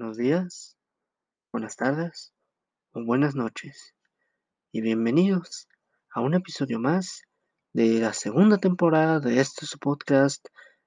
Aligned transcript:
buenos 0.00 0.16
días, 0.16 0.78
buenas 1.52 1.76
tardes 1.76 2.32
o 2.92 3.04
buenas 3.04 3.34
noches 3.34 3.94
y 4.72 4.80
bienvenidos 4.80 5.68
a 6.14 6.22
un 6.22 6.32
episodio 6.32 6.80
más 6.80 7.24
de 7.74 8.00
la 8.00 8.14
segunda 8.14 8.56
temporada 8.56 9.20
de 9.20 9.40
este 9.40 9.66
podcast 9.78 10.42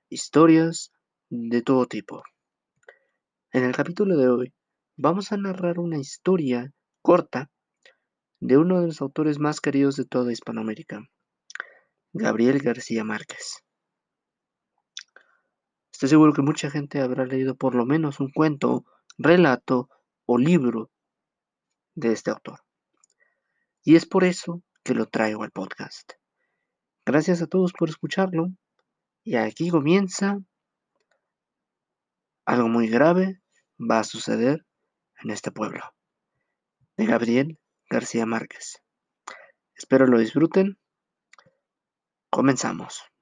Historias 0.10 0.92
de 1.30 1.62
todo 1.62 1.86
tipo. 1.86 2.24
En 3.52 3.66
el 3.66 3.76
capítulo 3.76 4.18
de 4.18 4.30
hoy 4.30 4.54
vamos 4.98 5.32
a 5.32 5.38
narrar 5.38 5.78
una 5.78 6.00
historia 6.00 6.74
corta 7.04 7.52
de 8.40 8.58
uno 8.58 8.82
de 8.82 8.88
los 8.88 9.00
autores 9.00 9.38
más 9.38 9.62
queridos 9.62 9.96
de 9.96 10.06
toda 10.06 10.32
Hispanoamérica, 10.32 11.08
Gabriel 12.14 12.58
García 12.64 13.04
Márquez. 13.04 13.64
Estoy 15.92 16.10
seguro 16.10 16.34
que 16.34 16.42
mucha 16.42 16.72
gente 16.72 17.00
habrá 17.00 17.28
leído 17.28 17.54
por 17.54 17.76
lo 17.76 17.86
menos 17.86 18.20
un 18.20 18.32
cuento, 18.32 18.84
relato 19.18 19.90
o 20.26 20.38
libro 20.38 20.90
de 21.96 22.12
este 22.12 22.32
autor. 22.32 22.60
Y 23.84 23.96
es 23.96 24.06
por 24.06 24.24
eso 24.24 24.64
que 24.84 24.94
lo 24.94 25.08
traigo 25.08 25.44
al 25.44 25.52
podcast. 25.52 26.14
Gracias 27.06 27.42
a 27.42 27.48
todos 27.48 27.74
por 27.74 27.90
escucharlo. 27.90 28.48
Y 29.24 29.36
aquí 29.36 29.70
comienza 29.70 30.40
algo 32.46 32.68
muy 32.68 32.88
grave 32.88 33.42
va 33.80 34.00
a 34.00 34.04
suceder 34.04 34.66
en 35.22 35.32
este 35.32 35.52
pueblo. 35.52 35.82
De 36.98 37.06
Gabriel 37.06 37.60
García 37.90 38.26
Márquez. 38.26 38.82
Espero 39.76 40.08
lo 40.08 40.20
disfruten. 40.20 40.78
Comenzamos. 42.30 43.13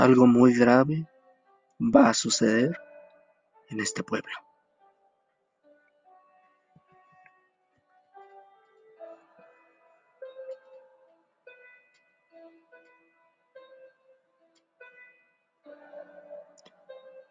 Algo 0.00 0.26
muy 0.26 0.54
grave 0.54 1.06
va 1.78 2.08
a 2.08 2.14
suceder 2.14 2.74
en 3.68 3.80
este 3.80 4.02
pueblo. 4.02 4.32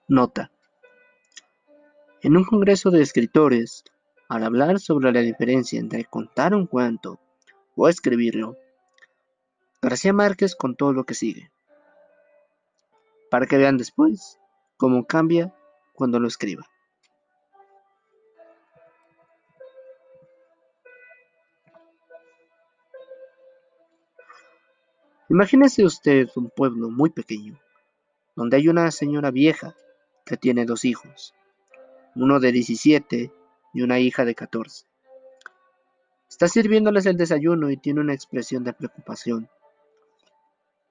Nota. 0.08 0.52
En 2.22 2.38
un 2.38 2.44
congreso 2.44 2.92
de 2.92 3.02
escritores, 3.02 3.84
al 4.28 4.44
hablar 4.44 4.80
sobre 4.80 5.12
la 5.12 5.22
diferencia 5.22 5.80
entre 5.80 6.06
contar 6.06 6.54
un 6.54 6.68
cuento 6.68 7.20
o 7.76 7.90
escribirlo, 7.90 8.58
García 9.82 10.14
Márquez 10.14 10.56
contó 10.56 10.94
lo 10.94 11.04
que 11.06 11.16
sigue, 11.16 11.52
para 13.30 13.46
que 13.46 13.58
vean 13.58 13.78
después 13.78 14.40
cómo 14.78 15.06
cambia 15.06 15.54
cuando 15.94 16.20
lo 16.20 16.28
escriba. 16.28 16.66
Imagínese 25.30 25.86
usted 25.86 26.28
un 26.36 26.50
pueblo 26.50 26.90
muy 26.90 27.12
pequeño, 27.12 27.60
donde 28.36 28.58
hay 28.58 28.68
una 28.68 28.90
señora 28.90 29.30
vieja 29.30 29.76
que 30.26 30.38
tiene 30.38 30.66
dos 30.66 30.86
hijos, 30.86 31.36
uno 32.16 32.40
de 32.40 32.52
17 32.52 33.32
y 33.74 33.82
una 33.84 34.00
hija 34.00 34.26
de 34.26 34.34
14. 34.34 34.88
Está 36.28 36.48
sirviéndoles 36.48 37.06
el 37.06 37.18
desayuno 37.18 37.70
y 37.70 37.78
tiene 37.78 38.02
una 38.02 38.14
expresión 38.14 38.64
de 38.64 38.74
preocupación. 38.74 39.50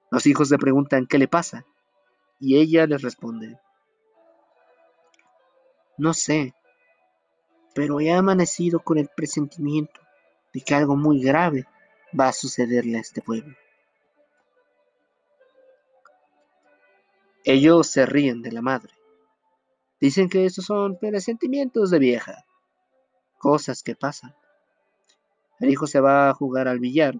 Los 0.09 0.25
hijos 0.25 0.49
le 0.51 0.57
preguntan 0.57 1.05
qué 1.05 1.17
le 1.17 1.27
pasa 1.27 1.65
y 2.39 2.57
ella 2.57 2.85
les 2.85 3.01
responde, 3.01 3.59
no 5.97 6.13
sé, 6.13 6.53
pero 7.75 7.99
he 7.99 8.11
amanecido 8.11 8.79
con 8.79 8.97
el 8.97 9.09
presentimiento 9.09 9.99
de 10.53 10.61
que 10.61 10.73
algo 10.73 10.95
muy 10.95 11.21
grave 11.21 11.65
va 12.17 12.29
a 12.29 12.33
sucederle 12.33 12.97
a 12.97 13.01
este 13.01 13.21
pueblo. 13.21 13.55
Ellos 17.43 17.87
se 17.87 18.05
ríen 18.05 18.41
de 18.41 18.51
la 18.51 18.61
madre. 18.61 18.93
Dicen 19.99 20.29
que 20.29 20.45
esos 20.45 20.65
son 20.65 20.97
presentimientos 20.97 21.89
de 21.89 21.99
vieja, 21.99 22.45
cosas 23.37 23.83
que 23.83 23.95
pasan. 23.95 24.33
El 25.59 25.69
hijo 25.69 25.87
se 25.87 25.99
va 25.99 26.29
a 26.29 26.33
jugar 26.33 26.67
al 26.67 26.79
billar 26.79 27.19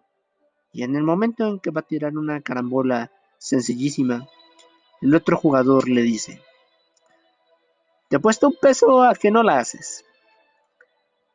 y 0.72 0.84
en 0.84 0.96
el 0.96 1.04
momento 1.04 1.48
en 1.48 1.60
que 1.60 1.72
va 1.72 1.82
a 1.82 1.88
tirar 1.88 2.18
una 2.18 2.42
carambola 2.42 3.12
sencillísima, 3.38 4.28
el 5.02 5.16
otro 5.16 5.38
jugador 5.38 5.88
le 5.88 6.02
dice, 6.02 6.42
te 8.10 8.16
apuesto 8.16 8.48
un 8.48 8.56
peso 8.56 9.04
a 9.04 9.14
que 9.14 9.32
no 9.32 9.44
la 9.44 9.60
haces. 9.60 10.04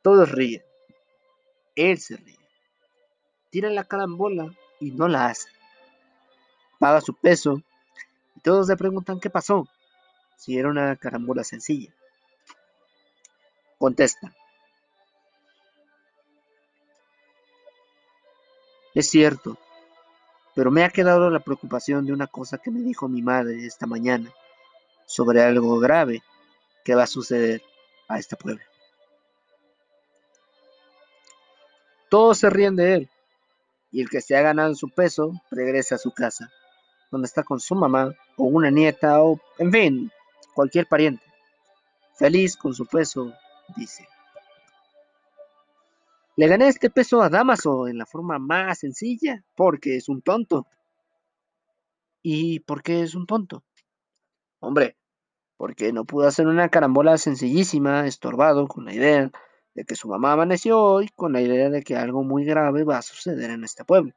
Todos 0.03 0.31
ríen. 0.33 0.63
Él 1.77 1.99
se 1.99 2.17
ríe. 2.17 2.39
Tira 3.51 3.71
la 3.71 3.85
carambola 3.85 4.53
y 4.81 4.91
no 4.91 5.09
la 5.09 5.27
hace. 5.27 5.49
Paga 6.79 7.01
su 7.01 7.15
peso 7.15 7.63
y 8.35 8.41
todos 8.41 8.69
le 8.69 8.77
preguntan 8.77 9.21
qué 9.21 9.31
pasó 9.31 9.69
si 10.37 10.59
era 10.59 10.69
una 10.69 10.97
carambola 10.97 11.45
sencilla. 11.45 11.95
Contesta. 13.79 14.35
Es 18.95 19.11
cierto, 19.11 19.59
pero 20.55 20.71
me 20.71 20.85
ha 20.85 20.91
quedado 20.91 21.31
la 21.31 21.41
preocupación 21.41 22.07
de 22.07 22.13
una 22.13 22.27
cosa 22.27 22.59
que 22.59 22.71
me 22.71 22.81
dijo 22.81 23.09
mi 23.09 23.23
madre 23.23 23.67
esta 23.67 23.87
mañana, 23.87 24.33
sobre 25.07 25.43
algo 25.43 25.79
grave 25.79 26.23
que 26.85 26.95
va 26.95 27.05
a 27.05 27.09
suceder 27.09 27.63
a 28.09 28.19
este 28.19 28.37
pueblo. 28.37 28.63
Todos 32.09 32.39
se 32.39 32.51
ríen 32.51 32.77
de 32.77 32.95
él, 32.95 33.11
y 33.91 34.01
el 34.01 34.09
que 34.09 34.21
se 34.21 34.37
ha 34.37 34.43
ganado 34.43 34.75
su 34.75 34.89
peso 34.91 35.33
regresa 35.51 35.97
a 35.97 35.99
su 35.99 36.13
casa, 36.13 36.51
donde 37.11 37.27
está 37.27 37.43
con 37.43 37.61
su 37.61 37.75
mamá 37.75 38.13
o 38.37 38.45
una 38.45 38.71
nieta 38.71 39.23
o, 39.23 39.41
en 39.59 39.73
fin, 39.73 40.13
cualquier 40.55 40.87
pariente. 40.87 41.25
Feliz 42.17 42.57
con 42.57 42.75
su 42.75 42.87
peso, 42.87 43.33
dice. 43.77 44.07
Le 46.37 46.49
gané 46.49 46.69
este 46.69 46.91
peso 46.91 47.23
a 47.23 47.29
Damaso 47.29 47.87
en 47.87 47.99
la 47.99 48.07
forma 48.07 48.39
más 48.39 48.81
sencilla, 48.81 49.45
porque 49.55 49.97
es 49.97 50.09
un 50.09 50.21
tonto. 50.21 50.67
¿Y 52.23 52.61
por 52.61 52.83
qué 52.83 53.03
es 53.03 53.15
un 53.15 53.27
tonto? 53.27 53.63
Hombre, 54.59 54.97
porque 55.57 55.93
no 55.93 56.05
pudo 56.05 56.27
hacer 56.27 56.47
una 56.47 56.69
carambola 56.71 57.19
sencillísima, 57.19 58.07
estorbado, 58.07 58.67
con 58.67 58.87
la 58.87 58.95
idea 58.95 59.31
de 59.75 59.85
que 59.85 59.95
su 59.95 60.09
mamá 60.09 60.33
amaneció 60.33 60.81
hoy, 60.81 61.09
con 61.15 61.33
la 61.33 61.41
idea 61.41 61.71
de 61.71 61.83
que 61.83 61.97
algo 61.97 62.25
muy 62.25 62.45
grave 62.45 62.85
va 62.85 62.99
a 62.99 63.03
suceder 63.03 63.51
en 63.51 63.63
este 63.63 63.85
pueblo. 63.85 64.13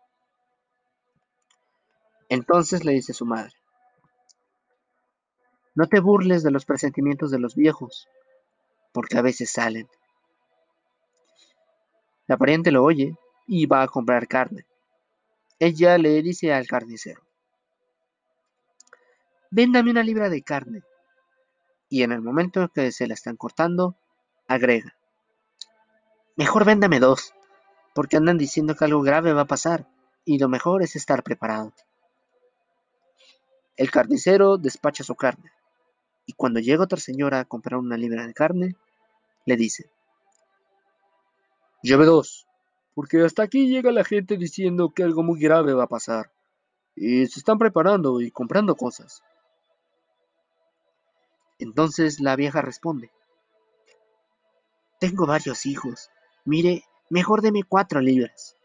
Entonces 2.29 2.83
le 2.83 2.93
dice 2.93 3.13
su 3.13 3.25
madre, 3.25 3.53
no 5.75 5.87
te 5.87 5.99
burles 5.99 6.41
de 6.41 6.51
los 6.51 6.65
presentimientos 6.65 7.29
de 7.29 7.39
los 7.39 7.55
viejos, 7.55 8.07
porque 8.91 9.17
a 9.17 9.21
veces 9.21 9.51
salen. 9.51 9.87
La 12.27 12.37
pariente 12.37 12.71
lo 12.71 12.83
oye 12.83 13.17
y 13.47 13.65
va 13.65 13.81
a 13.81 13.87
comprar 13.87 14.27
carne. 14.27 14.65
Ella 15.59 15.97
le 15.97 16.21
dice 16.21 16.53
al 16.53 16.67
carnicero, 16.67 17.21
véndame 19.49 19.91
una 19.91 20.03
libra 20.03 20.29
de 20.29 20.43
carne. 20.43 20.83
Y 21.89 22.03
en 22.03 22.11
el 22.11 22.21
momento 22.21 22.61
en 22.61 22.67
que 22.67 22.91
se 22.91 23.07
la 23.07 23.13
están 23.13 23.37
cortando, 23.37 23.95
agrega, 24.47 24.95
mejor 26.35 26.65
véndame 26.65 26.99
dos, 26.99 27.33
porque 27.95 28.17
andan 28.17 28.37
diciendo 28.37 28.75
que 28.75 28.85
algo 28.85 29.01
grave 29.01 29.33
va 29.33 29.41
a 29.41 29.47
pasar, 29.47 29.87
y 30.25 30.37
lo 30.37 30.49
mejor 30.49 30.83
es 30.83 30.95
estar 30.97 31.23
preparado. 31.23 31.73
El 33.77 33.89
carnicero 33.89 34.57
despacha 34.57 35.03
su 35.03 35.15
carne 35.15 35.51
y 36.27 36.33
cuando 36.33 36.59
llega 36.59 36.83
otra 36.83 36.99
señora 36.99 37.39
a 37.39 37.45
comprar 37.45 37.79
una 37.79 37.97
libra 37.97 38.27
de 38.27 38.33
carne, 38.33 38.75
le 39.45 39.55
dice, 39.55 39.89
lleve 41.81 42.05
dos, 42.05 42.47
porque 42.93 43.23
hasta 43.23 43.43
aquí 43.43 43.67
llega 43.67 43.91
la 43.91 44.03
gente 44.03 44.37
diciendo 44.37 44.91
que 44.93 45.03
algo 45.03 45.23
muy 45.23 45.39
grave 45.39 45.73
va 45.73 45.83
a 45.83 45.87
pasar, 45.87 46.31
y 46.95 47.27
se 47.27 47.39
están 47.39 47.57
preparando 47.57 48.21
y 48.21 48.31
comprando 48.31 48.75
cosas. 48.75 49.21
Entonces 51.59 52.19
la 52.19 52.35
vieja 52.35 52.61
responde, 52.61 53.11
tengo 54.99 55.25
varios 55.25 55.65
hijos, 55.65 56.09
mire, 56.45 56.83
mejor 57.09 57.41
deme 57.41 57.63
cuatro 57.63 58.01
libras. 58.01 58.55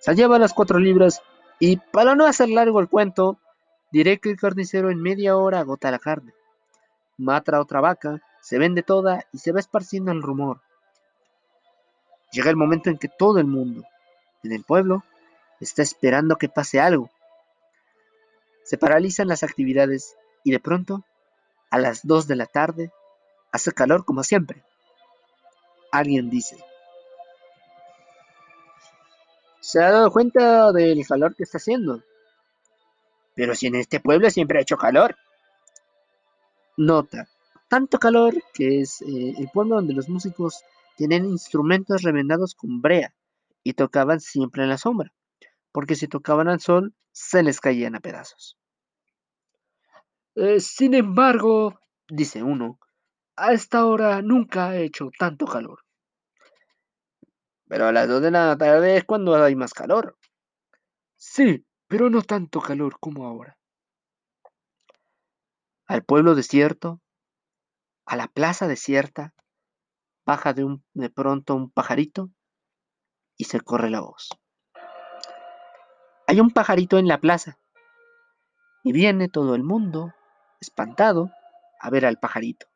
Se 0.00 0.14
lleva 0.14 0.38
las 0.38 0.52
cuatro 0.52 0.78
libras 0.78 1.22
y 1.58 1.78
para 1.78 2.14
no 2.14 2.26
hacer 2.26 2.50
largo 2.50 2.80
el 2.80 2.90
cuento, 2.90 3.38
diré 3.90 4.18
que 4.18 4.30
el 4.30 4.36
carnicero 4.36 4.90
en 4.90 5.00
media 5.00 5.36
hora 5.36 5.60
agota 5.60 5.90
la 5.90 5.98
carne. 5.98 6.34
Mata 7.16 7.60
otra 7.60 7.80
vaca, 7.80 8.20
se 8.42 8.58
vende 8.58 8.82
toda 8.82 9.24
y 9.32 9.38
se 9.38 9.52
va 9.52 9.60
esparciendo 9.60 10.12
el 10.12 10.20
rumor. 10.20 10.60
Llega 12.34 12.50
el 12.50 12.56
momento 12.56 12.90
en 12.90 12.98
que 12.98 13.08
todo 13.08 13.38
el 13.38 13.46
mundo, 13.46 13.84
en 14.42 14.50
el 14.50 14.64
pueblo, 14.64 15.04
está 15.60 15.82
esperando 15.82 16.36
que 16.36 16.48
pase 16.48 16.80
algo. 16.80 17.08
Se 18.64 18.76
paralizan 18.76 19.28
las 19.28 19.44
actividades 19.44 20.16
y 20.42 20.50
de 20.50 20.58
pronto, 20.58 21.04
a 21.70 21.78
las 21.78 22.04
2 22.04 22.26
de 22.26 22.34
la 22.34 22.46
tarde, 22.46 22.90
hace 23.52 23.70
calor 23.70 24.04
como 24.04 24.24
siempre. 24.24 24.64
Alguien 25.92 26.28
dice, 26.28 26.58
¿se 29.60 29.80
ha 29.80 29.92
dado 29.92 30.10
cuenta 30.10 30.72
del 30.72 31.06
calor 31.06 31.36
que 31.36 31.44
está 31.44 31.58
haciendo? 31.58 32.02
Pero 33.36 33.54
si 33.54 33.68
en 33.68 33.76
este 33.76 34.00
pueblo 34.00 34.28
siempre 34.28 34.58
ha 34.58 34.62
hecho 34.62 34.76
calor. 34.76 35.16
Nota, 36.76 37.28
tanto 37.68 38.00
calor 38.00 38.34
que 38.52 38.80
es 38.80 39.02
eh, 39.02 39.34
el 39.38 39.48
pueblo 39.52 39.76
donde 39.76 39.94
los 39.94 40.08
músicos 40.08 40.64
tienen 40.96 41.26
instrumentos 41.26 42.02
remendados 42.02 42.54
con 42.54 42.80
brea 42.80 43.14
y 43.62 43.74
tocaban 43.74 44.20
siempre 44.20 44.62
en 44.62 44.68
la 44.68 44.78
sombra, 44.78 45.12
porque 45.72 45.94
si 45.94 46.08
tocaban 46.08 46.48
al 46.48 46.60
sol 46.60 46.94
se 47.12 47.42
les 47.42 47.60
caían 47.60 47.94
a 47.94 48.00
pedazos. 48.00 48.58
Eh, 50.34 50.60
sin 50.60 50.94
embargo, 50.94 51.80
dice 52.08 52.42
uno, 52.42 52.78
a 53.36 53.52
esta 53.52 53.86
hora 53.86 54.20
nunca 54.22 54.68
ha 54.68 54.76
hecho 54.76 55.10
tanto 55.18 55.46
calor. 55.46 55.80
Pero 57.68 57.86
a 57.86 57.92
las 57.92 58.08
dos 58.08 58.20
de 58.20 58.30
la 58.30 58.56
tarde 58.56 58.96
es 58.96 59.04
cuando 59.04 59.34
hay 59.34 59.56
más 59.56 59.72
calor. 59.72 60.16
Sí, 61.16 61.64
pero 61.88 62.10
no 62.10 62.22
tanto 62.22 62.60
calor 62.60 62.98
como 63.00 63.26
ahora. 63.26 63.56
Al 65.86 66.04
pueblo 66.04 66.34
desierto, 66.34 67.00
a 68.06 68.16
la 68.16 68.28
plaza 68.28 68.66
desierta, 68.68 69.34
baja 70.24 70.52
de, 70.52 70.64
un, 70.64 70.84
de 70.94 71.10
pronto 71.10 71.54
un 71.54 71.70
pajarito 71.70 72.30
y 73.36 73.44
se 73.44 73.60
corre 73.60 73.90
la 73.90 74.00
voz. 74.00 74.28
Hay 76.26 76.40
un 76.40 76.50
pajarito 76.50 76.98
en 76.98 77.08
la 77.08 77.18
plaza 77.18 77.58
y 78.82 78.92
viene 78.92 79.28
todo 79.28 79.54
el 79.54 79.62
mundo, 79.62 80.14
espantado, 80.60 81.30
a 81.80 81.90
ver 81.90 82.06
al 82.06 82.18
pajarito. 82.18 82.66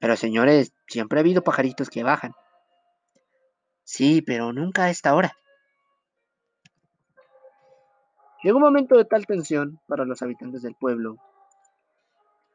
Pero 0.00 0.16
señores, 0.16 0.74
siempre 0.86 1.18
ha 1.18 1.22
habido 1.22 1.42
pajaritos 1.42 1.88
que 1.88 2.02
bajan. 2.02 2.34
Sí, 3.84 4.22
pero 4.22 4.52
nunca 4.52 4.84
a 4.84 4.90
esta 4.90 5.14
hora. 5.14 5.34
Llega 8.42 8.56
un 8.56 8.62
momento 8.62 8.96
de 8.96 9.06
tal 9.06 9.24
tensión 9.24 9.80
para 9.86 10.04
los 10.04 10.20
habitantes 10.20 10.60
del 10.60 10.74
pueblo 10.74 11.16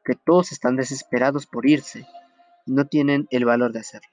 que 0.04 0.14
todos 0.14 0.52
están 0.52 0.76
desesperados 0.76 1.46
por 1.46 1.66
irse 1.66 2.06
no 2.70 2.86
tienen 2.86 3.26
el 3.30 3.44
valor 3.44 3.72
de 3.72 3.80
hacerlo. 3.80 4.08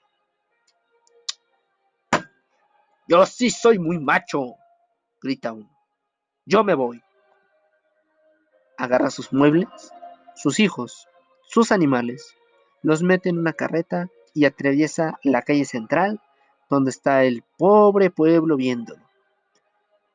Yo 3.08 3.26
sí 3.26 3.50
soy 3.50 3.80
muy 3.80 4.00
macho, 4.00 4.56
grita 5.22 5.54
uno. 5.54 5.70
Yo 6.46 6.64
me 6.64 6.74
voy. 6.74 7.02
Agarra 8.78 9.10
sus 9.10 9.32
muebles, 9.32 9.68
sus 10.36 10.60
hijos, 10.60 11.08
sus 11.44 11.72
animales, 11.72 12.36
los 12.82 13.04
mete 13.04 13.30
en 13.30 13.38
una 13.38 13.54
carreta 13.54 14.08
y 14.34 14.46
atraviesa 14.46 15.20
la 15.24 15.42
calle 15.42 15.66
central 15.66 16.22
donde 16.70 16.92
está 16.92 17.24
el 17.24 17.44
pobre 17.58 18.10
pueblo 18.10 18.58
viéndolo. 18.58 19.04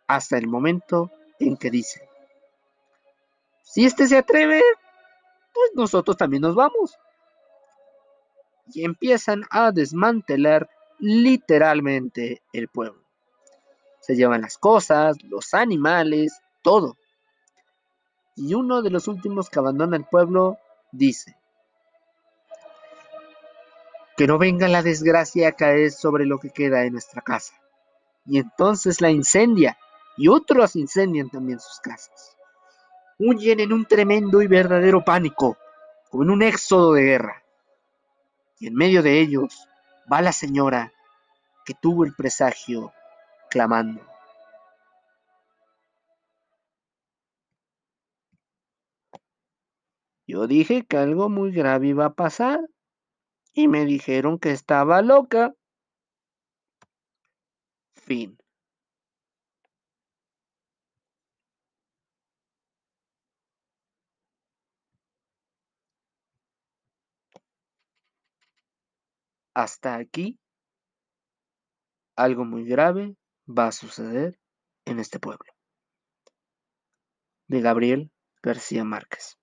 Hasta 0.06 0.36
el 0.36 0.48
momento 0.48 1.10
en 1.38 1.56
que 1.56 1.70
dice, 1.70 2.08
si 3.62 3.86
este 3.86 4.06
se 4.06 4.18
atreve, 4.18 4.62
pues 5.54 5.70
nosotros 5.74 6.16
también 6.16 6.42
nos 6.42 6.54
vamos. 6.54 6.98
Y 8.66 8.84
empiezan 8.84 9.44
a 9.50 9.72
desmantelar 9.72 10.68
literalmente 10.98 12.42
el 12.52 12.68
pueblo. 12.68 13.02
Se 14.00 14.14
llevan 14.16 14.42
las 14.42 14.58
cosas, 14.58 15.16
los 15.22 15.54
animales, 15.54 16.40
todo. 16.62 16.96
Y 18.36 18.54
uno 18.54 18.82
de 18.82 18.90
los 18.90 19.08
últimos 19.08 19.50
que 19.50 19.58
abandona 19.58 19.96
el 19.96 20.04
pueblo 20.04 20.58
dice, 20.90 21.36
que 24.16 24.26
no 24.26 24.38
venga 24.38 24.68
la 24.68 24.82
desgracia 24.82 25.48
a 25.48 25.52
caer 25.52 25.90
sobre 25.90 26.26
lo 26.26 26.38
que 26.38 26.50
queda 26.50 26.84
en 26.84 26.92
nuestra 26.92 27.22
casa. 27.22 27.54
Y 28.26 28.38
entonces 28.38 29.00
la 29.00 29.10
incendia 29.10 29.76
y 30.16 30.28
otros 30.28 30.76
incendian 30.76 31.30
también 31.30 31.58
sus 31.58 31.80
casas. 31.80 32.36
Huyen 33.18 33.60
en 33.60 33.72
un 33.72 33.86
tremendo 33.86 34.42
y 34.42 34.46
verdadero 34.46 35.04
pánico, 35.04 35.56
como 36.10 36.24
en 36.24 36.30
un 36.30 36.42
éxodo 36.42 36.92
de 36.92 37.02
guerra. 37.02 37.41
Y 38.62 38.68
en 38.68 38.74
medio 38.74 39.02
de 39.02 39.20
ellos 39.20 39.68
va 40.10 40.22
la 40.22 40.30
señora 40.30 40.92
que 41.64 41.74
tuvo 41.74 42.04
el 42.04 42.14
presagio 42.14 42.92
clamando. 43.50 44.00
Yo 50.28 50.46
dije 50.46 50.86
que 50.86 50.96
algo 50.96 51.28
muy 51.28 51.50
grave 51.50 51.88
iba 51.88 52.04
a 52.04 52.14
pasar 52.14 52.60
y 53.52 53.66
me 53.66 53.84
dijeron 53.84 54.38
que 54.38 54.52
estaba 54.52 55.02
loca. 55.02 55.54
Fin. 57.96 58.41
Hasta 69.54 69.96
aquí, 69.96 70.38
algo 72.16 72.44
muy 72.44 72.64
grave 72.64 73.16
va 73.46 73.66
a 73.68 73.72
suceder 73.72 74.38
en 74.86 74.98
este 74.98 75.18
pueblo. 75.18 75.52
De 77.48 77.60
Gabriel 77.60 78.10
García 78.42 78.84
Márquez. 78.84 79.36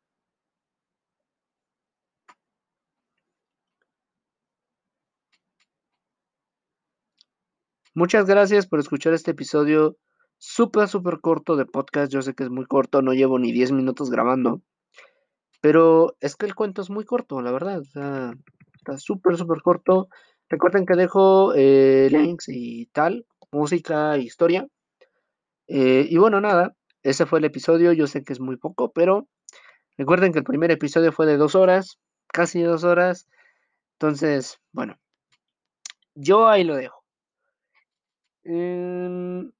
Muchas 7.93 8.25
gracias 8.25 8.65
por 8.67 8.79
escuchar 8.79 9.13
este 9.13 9.31
episodio 9.31 9.97
súper, 10.37 10.87
súper 10.87 11.19
corto 11.19 11.55
de 11.55 11.65
podcast. 11.65 12.11
Yo 12.11 12.21
sé 12.21 12.33
que 12.33 12.43
es 12.43 12.49
muy 12.49 12.65
corto, 12.65 13.01
no 13.01 13.13
llevo 13.13 13.39
ni 13.39 13.51
10 13.51 13.71
minutos 13.73 14.09
grabando. 14.09 14.61
Pero 15.61 16.15
es 16.21 16.35
que 16.35 16.45
el 16.45 16.55
cuento 16.55 16.81
es 16.81 16.89
muy 16.89 17.03
corto, 17.03 17.41
la 17.41 17.51
verdad. 17.51 17.83
Está 18.79 18.97
súper, 18.97 19.37
súper 19.37 19.61
corto. 19.61 20.09
Recuerden 20.49 20.85
que 20.85 20.95
dejo 20.95 21.53
eh, 21.55 22.07
links 22.11 22.45
y 22.49 22.87
tal, 22.87 23.25
música, 23.51 24.17
historia. 24.17 24.67
Eh, 25.67 26.07
y 26.09 26.17
bueno, 26.17 26.41
nada, 26.41 26.75
ese 27.03 27.25
fue 27.25 27.39
el 27.39 27.45
episodio. 27.45 27.93
Yo 27.93 28.07
sé 28.07 28.23
que 28.23 28.33
es 28.33 28.39
muy 28.39 28.57
poco, 28.57 28.91
pero 28.91 29.27
recuerden 29.97 30.31
que 30.33 30.39
el 30.39 30.45
primer 30.45 30.71
episodio 30.71 31.11
fue 31.11 31.25
de 31.27 31.37
dos 31.37 31.55
horas, 31.55 31.99
casi 32.27 32.61
dos 32.61 32.83
horas. 32.83 33.27
Entonces, 33.93 34.59
bueno, 34.71 34.97
yo 36.15 36.47
ahí 36.47 36.63
lo 36.63 36.75
dejo. 36.75 37.03
Em, 38.43 39.51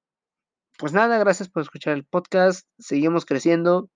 pues 0.77 0.93
nada, 0.93 1.19
gracias 1.19 1.49
por 1.49 1.61
escuchar 1.61 1.93
el 1.93 2.05
podcast. 2.05 2.67
Seguimos 2.79 3.25
creciendo. 3.25 3.89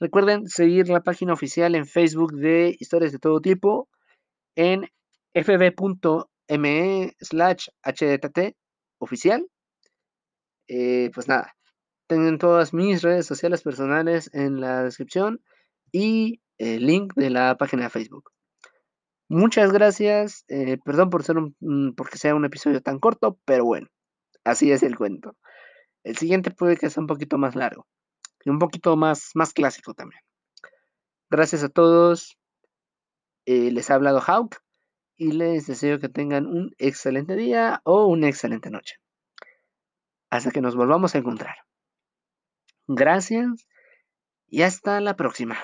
Recuerden 0.00 0.48
seguir 0.48 0.88
la 0.88 1.00
página 1.00 1.32
oficial 1.32 1.74
en 1.74 1.86
Facebook 1.86 2.34
de 2.34 2.76
historias 2.78 3.12
de 3.12 3.18
todo 3.18 3.40
tipo 3.40 3.88
en 4.56 4.88
fb.me 5.34 7.14
slash 7.20 7.68
hdt 7.82 8.56
oficial. 8.98 9.46
Eh, 10.68 11.10
pues 11.14 11.28
nada, 11.28 11.54
tengan 12.06 12.38
todas 12.38 12.72
mis 12.72 13.02
redes 13.02 13.26
sociales 13.26 13.62
personales 13.62 14.30
en 14.32 14.60
la 14.60 14.82
descripción 14.82 15.42
y 15.92 16.40
el 16.58 16.86
link 16.86 17.14
de 17.14 17.30
la 17.30 17.56
página 17.56 17.84
de 17.84 17.90
Facebook. 17.90 18.30
Muchas 19.28 19.72
gracias. 19.72 20.44
Eh, 20.48 20.78
perdón 20.84 21.10
por 21.10 21.24
ser 21.24 21.38
un, 21.38 21.94
porque 21.96 22.18
sea 22.18 22.34
un 22.34 22.44
episodio 22.44 22.80
tan 22.82 22.98
corto, 22.98 23.38
pero 23.44 23.64
bueno. 23.64 23.88
Así 24.44 24.70
es 24.70 24.82
el 24.82 24.96
cuento. 24.96 25.36
El 26.04 26.16
siguiente 26.18 26.50
puede 26.50 26.76
que 26.76 26.90
sea 26.90 27.00
un 27.00 27.06
poquito 27.06 27.38
más 27.38 27.56
largo 27.56 27.86
y 28.44 28.50
un 28.50 28.58
poquito 28.58 28.96
más, 28.96 29.30
más 29.34 29.52
clásico 29.54 29.94
también. 29.94 30.20
Gracias 31.30 31.64
a 31.64 31.70
todos. 31.70 32.36
Eh, 33.46 33.70
les 33.70 33.90
ha 33.90 33.94
hablado 33.94 34.20
Hawk 34.20 34.56
y 35.16 35.32
les 35.32 35.66
deseo 35.66 36.00
que 36.00 36.08
tengan 36.08 36.46
un 36.46 36.74
excelente 36.78 37.36
día 37.36 37.80
o 37.84 38.06
una 38.06 38.28
excelente 38.28 38.70
noche. 38.70 38.96
Hasta 40.30 40.50
que 40.50 40.60
nos 40.60 40.74
volvamos 40.76 41.14
a 41.14 41.18
encontrar. 41.18 41.56
Gracias 42.86 43.66
y 44.48 44.62
hasta 44.62 45.00
la 45.00 45.16
próxima. 45.16 45.56